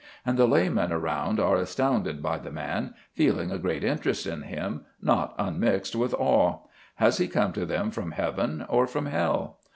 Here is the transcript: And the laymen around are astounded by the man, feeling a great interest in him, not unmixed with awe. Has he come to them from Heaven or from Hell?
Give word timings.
And 0.25 0.35
the 0.35 0.47
laymen 0.47 0.91
around 0.91 1.39
are 1.39 1.57
astounded 1.57 2.23
by 2.23 2.39
the 2.39 2.51
man, 2.51 2.95
feeling 3.13 3.51
a 3.51 3.59
great 3.59 3.83
interest 3.83 4.25
in 4.25 4.41
him, 4.41 4.83
not 4.99 5.35
unmixed 5.37 5.95
with 5.95 6.15
awe. 6.15 6.61
Has 6.95 7.19
he 7.19 7.27
come 7.27 7.53
to 7.53 7.67
them 7.67 7.91
from 7.91 8.13
Heaven 8.13 8.65
or 8.67 8.87
from 8.87 9.05
Hell? 9.05 9.59